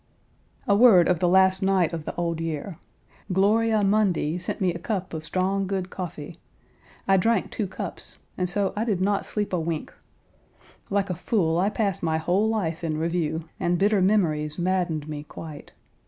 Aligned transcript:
A 0.67 0.73
word 0.75 1.07
of 1.07 1.19
the 1.19 1.27
last 1.29 1.61
night 1.61 1.93
of 1.93 2.05
the 2.05 2.15
old 2.15 2.39
year. 2.41 2.79
"Gloria 3.31 3.83
Mundi" 3.83 4.39
sent 4.39 4.59
me 4.59 4.73
a 4.73 4.79
cup 4.79 5.13
of 5.13 5.23
strong, 5.23 5.67
good 5.67 5.91
coffee. 5.91 6.39
I 7.07 7.17
drank 7.17 7.51
two 7.51 7.67
cups 7.67 8.17
and 8.35 8.49
so 8.49 8.73
I 8.75 8.83
did 8.83 8.99
not 8.99 9.27
sleep 9.27 9.53
a 9.53 9.59
wink. 9.59 9.93
Like 10.89 11.11
a 11.11 11.15
fool 11.15 11.59
I 11.59 11.69
passed 11.69 12.01
my 12.01 12.17
whole 12.17 12.49
life 12.49 12.83
in 12.83 12.97
review, 12.97 13.47
and 13.59 13.77
bitter 13.77 14.01
memories 14.01 14.57
maddened 14.57 15.07
me 15.07 15.21
quite. 15.21 15.71